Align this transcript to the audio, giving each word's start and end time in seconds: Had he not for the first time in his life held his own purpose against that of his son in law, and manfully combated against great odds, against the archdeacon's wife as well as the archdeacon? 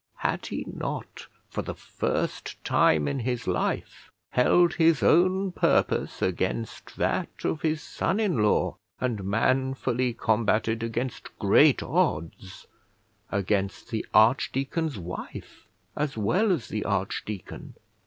Had 0.17 0.47
he 0.47 0.65
not 0.65 1.27
for 1.51 1.61
the 1.61 1.75
first 1.75 2.63
time 2.65 3.07
in 3.07 3.19
his 3.19 3.45
life 3.45 4.09
held 4.31 4.73
his 4.73 5.03
own 5.03 5.51
purpose 5.51 6.23
against 6.23 6.95
that 6.97 7.29
of 7.45 7.61
his 7.61 7.83
son 7.83 8.19
in 8.19 8.41
law, 8.41 8.77
and 8.99 9.23
manfully 9.23 10.15
combated 10.15 10.81
against 10.81 11.37
great 11.37 11.83
odds, 11.83 12.65
against 13.31 13.91
the 13.91 14.03
archdeacon's 14.11 14.97
wife 14.97 15.67
as 15.95 16.17
well 16.17 16.51
as 16.51 16.69
the 16.69 16.83
archdeacon? 16.83 17.75